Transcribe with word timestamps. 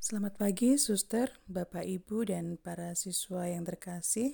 Selamat 0.00 0.40
pagi, 0.40 0.80
suster, 0.80 1.28
bapak, 1.44 1.84
ibu, 1.84 2.24
dan 2.24 2.56
para 2.56 2.96
siswa 2.96 3.44
yang 3.52 3.68
terkasih. 3.68 4.32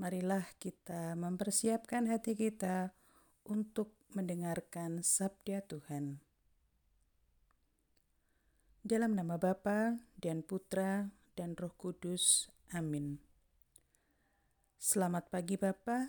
Marilah 0.00 0.48
kita 0.56 1.12
mempersiapkan 1.20 2.08
hati 2.08 2.32
kita 2.32 2.96
untuk 3.44 3.92
mendengarkan 4.16 5.04
sabda 5.04 5.60
Tuhan. 5.68 6.24
Dalam 8.80 9.20
nama 9.20 9.36
Bapa 9.36 10.00
dan 10.16 10.40
Putra 10.40 11.12
dan 11.36 11.52
Roh 11.52 11.76
Kudus. 11.76 12.48
Amin. 12.72 13.20
Selamat 14.80 15.28
pagi 15.28 15.60
Bapak. 15.60 16.08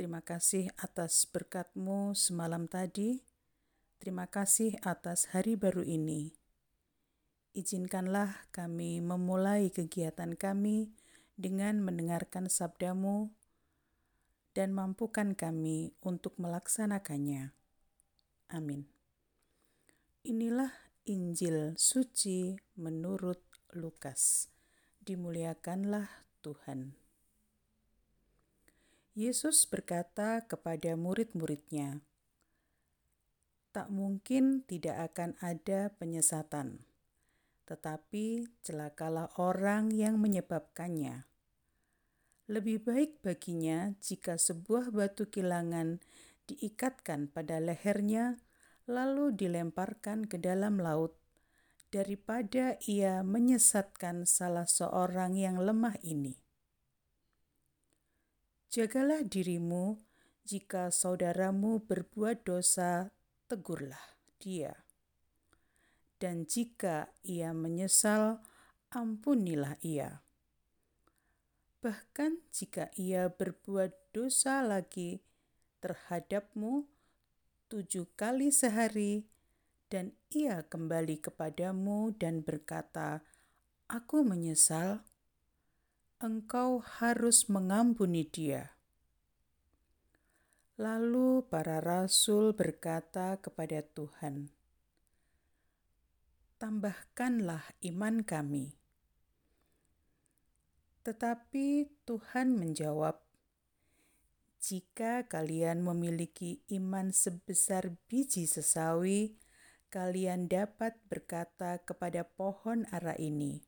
Terima 0.00 0.24
kasih 0.24 0.72
atas 0.80 1.28
berkatmu 1.28 2.16
semalam 2.16 2.64
tadi. 2.64 3.20
Terima 4.00 4.24
kasih 4.24 4.80
atas 4.80 5.28
hari 5.36 5.60
baru 5.60 5.84
ini 5.84 6.39
izinkanlah 7.52 8.46
kami 8.54 9.02
memulai 9.02 9.74
kegiatan 9.74 10.38
kami 10.38 10.94
dengan 11.34 11.82
mendengarkan 11.82 12.46
sabdamu 12.46 13.32
dan 14.52 14.74
mampukan 14.74 15.32
kami 15.32 15.94
untuk 16.02 16.36
melaksanakannya. 16.36 17.54
Amin. 18.50 18.86
Inilah 20.26 20.70
Injil 21.08 21.78
suci 21.80 22.58
menurut 22.76 23.40
Lukas. 23.72 24.52
Dimuliakanlah 25.00 26.28
Tuhan. 26.44 26.92
Yesus 29.16 29.64
berkata 29.64 30.44
kepada 30.44 30.94
murid-muridnya, 30.94 32.04
"Tak 33.72 33.88
mungkin 33.88 34.62
tidak 34.68 35.14
akan 35.14 35.40
ada 35.40 35.90
penyesatan." 35.96 36.89
Tetapi 37.70 38.50
celakalah 38.66 39.30
orang 39.38 39.94
yang 39.94 40.18
menyebabkannya. 40.18 41.22
Lebih 42.50 42.82
baik 42.82 43.22
baginya 43.22 43.94
jika 44.02 44.34
sebuah 44.34 44.90
batu 44.90 45.30
kilangan 45.30 46.02
diikatkan 46.50 47.30
pada 47.30 47.62
lehernya, 47.62 48.42
lalu 48.90 49.30
dilemparkan 49.30 50.26
ke 50.26 50.34
dalam 50.42 50.82
laut, 50.82 51.14
daripada 51.94 52.74
ia 52.90 53.22
menyesatkan 53.22 54.26
salah 54.26 54.66
seorang 54.66 55.38
yang 55.38 55.62
lemah 55.62 55.94
ini. 56.02 56.42
Jagalah 58.74 59.22
dirimu, 59.22 60.02
jika 60.42 60.90
saudaramu 60.90 61.86
berbuat 61.86 62.42
dosa, 62.42 63.14
tegurlah 63.46 64.18
dia 64.42 64.89
dan 66.20 66.44
jika 66.44 67.08
ia 67.24 67.56
menyesal, 67.56 68.44
ampunilah 68.92 69.80
ia. 69.80 70.20
Bahkan 71.80 72.44
jika 72.52 72.92
ia 73.00 73.32
berbuat 73.32 74.12
dosa 74.12 74.60
lagi 74.60 75.24
terhadapmu 75.80 76.84
tujuh 77.72 78.04
kali 78.20 78.52
sehari, 78.52 79.24
dan 79.88 80.12
ia 80.30 80.62
kembali 80.62 81.18
kepadamu 81.18 82.12
dan 82.14 82.44
berkata, 82.44 83.24
"Aku 83.88 84.20
menyesal," 84.22 85.02
engkau 86.20 86.84
harus 87.00 87.48
mengampuni 87.48 88.28
dia. 88.28 88.76
Lalu 90.76 91.48
para 91.48 91.80
rasul 91.80 92.52
berkata 92.52 93.40
kepada 93.40 93.80
Tuhan, 93.82 94.52
tambahkanlah 96.60 97.64
iman 97.88 98.20
kami. 98.20 98.76
Tetapi 101.00 101.88
Tuhan 102.04 102.60
menjawab, 102.60 103.16
"Jika 104.60 105.24
kalian 105.24 105.80
memiliki 105.80 106.60
iman 106.76 107.16
sebesar 107.16 107.96
biji 108.12 108.44
sesawi, 108.44 109.40
kalian 109.88 110.52
dapat 110.52 111.00
berkata 111.08 111.80
kepada 111.80 112.28
pohon 112.28 112.84
ara 112.92 113.16
ini, 113.16 113.64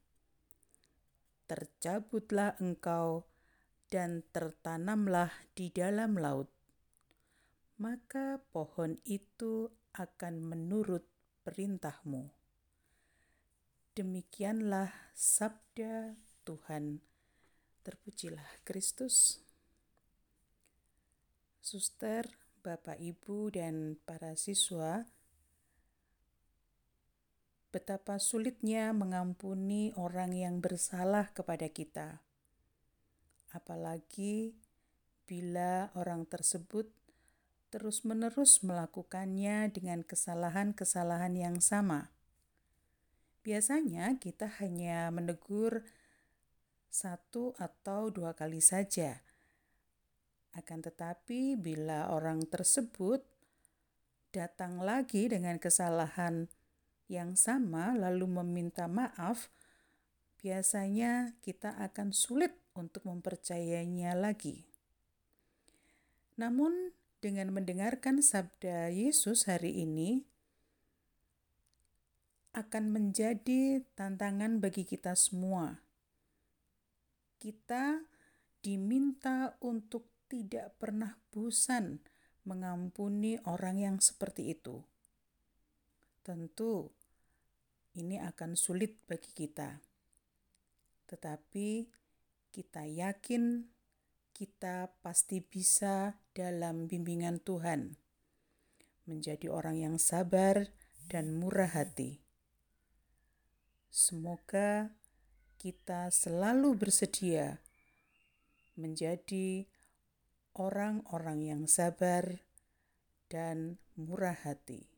'Tercabutlah 1.49 2.61
engkau 2.61 3.25
dan 3.89 4.21
tertanamlah 4.37 5.33
di 5.57 5.73
dalam 5.73 6.21
laut.' 6.21 6.53
Maka 7.81 8.45
pohon 8.53 9.01
itu 9.09 9.73
akan 9.97 10.45
menurut 10.45 11.09
perintahmu." 11.49 12.42
Demikianlah 13.93 14.89
sabda 15.13 16.17
Tuhan. 16.49 17.05
Terpujilah 17.85 18.65
Kristus. 18.65 19.45
Suster, 21.61 22.25
Bapak, 22.65 22.97
Ibu, 22.97 23.53
dan 23.53 24.01
para 24.09 24.33
siswa, 24.33 25.05
betapa 27.69 28.17
sulitnya 28.17 28.97
mengampuni 28.97 29.93
orang 30.01 30.33
yang 30.33 30.65
bersalah 30.65 31.29
kepada 31.37 31.69
kita. 31.69 32.25
Apalagi 33.53 34.57
bila 35.29 35.93
orang 35.93 36.25
tersebut 36.25 36.89
terus-menerus 37.69 38.65
melakukannya 38.65 39.69
dengan 39.69 40.01
kesalahan-kesalahan 40.01 41.37
yang 41.37 41.61
sama. 41.61 42.09
Biasanya 43.43 44.23
kita 44.23 44.47
hanya 44.63 45.11
menegur 45.11 45.83
satu 46.87 47.59
atau 47.59 48.15
dua 48.15 48.39
kali 48.39 48.63
saja. 48.63 49.19
Akan 50.55 50.79
tetapi, 50.85 51.59
bila 51.59 52.13
orang 52.15 52.47
tersebut 52.47 53.25
datang 54.31 54.79
lagi 54.79 55.27
dengan 55.27 55.59
kesalahan 55.59 56.47
yang 57.11 57.35
sama, 57.35 57.97
lalu 57.99 58.31
meminta 58.41 58.87
maaf, 58.87 59.51
biasanya 60.39 61.35
kita 61.43 61.75
akan 61.83 62.15
sulit 62.15 62.55
untuk 62.79 63.09
mempercayainya 63.09 64.15
lagi. 64.15 64.69
Namun, 66.37 66.95
dengan 67.19 67.51
mendengarkan 67.51 68.21
sabda 68.21 68.93
Yesus 68.93 69.49
hari 69.49 69.83
ini, 69.83 70.27
akan 72.53 72.93
menjadi 72.93 73.81
tantangan 73.97 74.61
bagi 74.61 74.85
kita 74.85 75.17
semua. 75.17 75.81
Kita 77.41 78.05
diminta 78.61 79.57
untuk 79.65 80.13
tidak 80.29 80.77
pernah 80.77 81.17
bosan 81.33 82.01
mengampuni 82.45 83.41
orang 83.49 83.77
yang 83.81 83.97
seperti 83.99 84.53
itu. 84.53 84.85
Tentu, 86.23 86.93
ini 87.99 88.17
akan 88.17 88.55
sulit 88.55 89.01
bagi 89.11 89.33
kita, 89.35 89.83
tetapi 91.11 91.91
kita 92.53 92.87
yakin 92.87 93.67
kita 94.33 94.93
pasti 95.03 95.43
bisa 95.43 96.17
dalam 96.33 96.89
bimbingan 96.89 97.43
Tuhan 97.43 97.99
menjadi 99.05 99.51
orang 99.51 99.77
yang 99.77 99.97
sabar 99.99 100.71
dan 101.11 101.37
murah 101.37 101.69
hati. 101.69 102.22
Semoga 103.93 104.89
kita 105.61 106.09
selalu 106.09 106.81
bersedia 106.81 107.61
menjadi 108.73 109.69
orang-orang 110.57 111.45
yang 111.45 111.63
sabar 111.69 112.41
dan 113.29 113.77
murah 113.93 114.33
hati. 114.49 114.89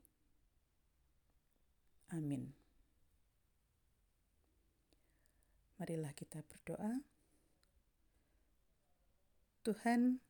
Amin. 2.15 2.55
Marilah 5.82 6.14
kita 6.14 6.47
berdoa. 6.47 7.02
Tuhan, 9.67 10.23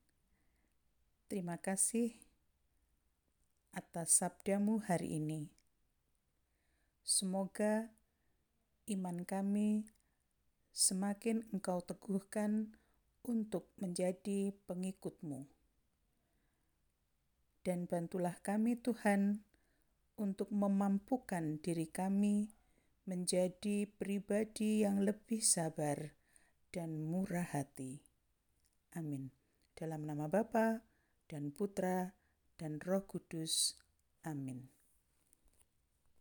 terima 1.29 1.61
kasih 1.61 2.17
atas 3.77 4.25
sabdamu 4.25 4.81
hari 4.89 5.21
ini. 5.21 5.53
Semoga 7.05 7.93
iman 8.91 9.25
kami 9.25 9.89
semakin 10.75 11.47
Engkau 11.55 11.81
teguhkan 11.81 12.77
untuk 13.25 13.73
menjadi 13.81 14.53
pengikutmu. 14.69 15.49
Dan 17.65 17.89
bantulah 17.89 18.37
kami 18.45 18.77
Tuhan 18.77 19.41
untuk 20.21 20.53
memampukan 20.53 21.63
diri 21.65 21.89
kami 21.89 22.53
menjadi 23.09 23.89
pribadi 23.89 24.85
yang 24.85 25.01
lebih 25.01 25.41
sabar 25.41 26.13
dan 26.69 27.09
murah 27.09 27.49
hati. 27.57 28.05
Amin. 28.93 29.33
Dalam 29.73 30.05
nama 30.05 30.29
Bapa 30.29 30.85
dan 31.27 31.51
Putra 31.51 32.13
dan 32.61 32.79
Roh 32.85 33.09
Kudus. 33.09 33.81
Amin. 34.29 34.74